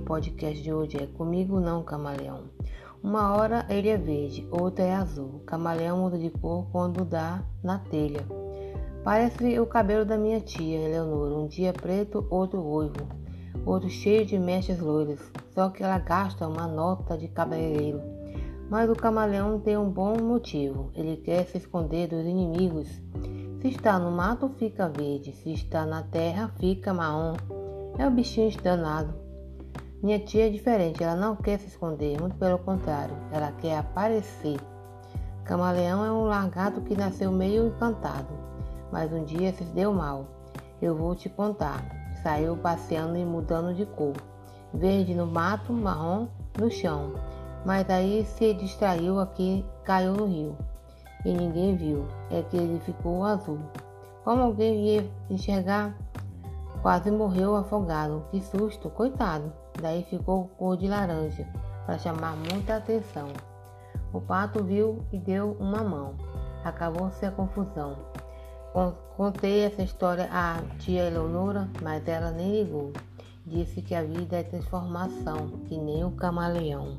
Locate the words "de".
0.62-0.72, 6.18-6.30, 14.26-14.38, 17.16-17.28, 43.74-43.86, 60.76-60.86